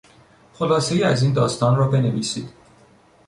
[0.53, 2.49] خلاصهای از این داستان را بنویسید.